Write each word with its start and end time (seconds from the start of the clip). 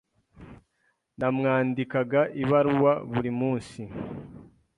Namwandikaga 1.17 2.21
ibaruwa 2.41 2.93
buri 3.11 3.31
munsi. 3.39 3.81